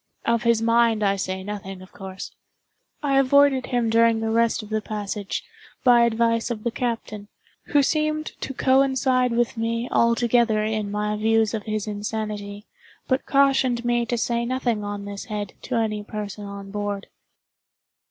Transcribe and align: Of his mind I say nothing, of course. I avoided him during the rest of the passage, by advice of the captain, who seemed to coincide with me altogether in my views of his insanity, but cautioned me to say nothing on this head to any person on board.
Of 0.25 0.41
his 0.41 0.63
mind 0.63 1.03
I 1.03 1.15
say 1.15 1.43
nothing, 1.43 1.79
of 1.83 1.91
course. 1.91 2.31
I 3.03 3.19
avoided 3.19 3.67
him 3.67 3.87
during 3.91 4.19
the 4.19 4.31
rest 4.31 4.63
of 4.63 4.69
the 4.69 4.81
passage, 4.81 5.43
by 5.83 6.05
advice 6.05 6.49
of 6.49 6.63
the 6.63 6.71
captain, 6.71 7.27
who 7.65 7.83
seemed 7.83 8.31
to 8.41 8.51
coincide 8.55 9.31
with 9.31 9.57
me 9.57 9.87
altogether 9.91 10.63
in 10.63 10.89
my 10.89 11.15
views 11.17 11.53
of 11.53 11.65
his 11.65 11.85
insanity, 11.85 12.65
but 13.07 13.27
cautioned 13.27 13.85
me 13.85 14.07
to 14.07 14.17
say 14.17 14.43
nothing 14.43 14.83
on 14.83 15.05
this 15.05 15.25
head 15.25 15.53
to 15.61 15.75
any 15.75 16.03
person 16.03 16.45
on 16.45 16.71
board. 16.71 17.05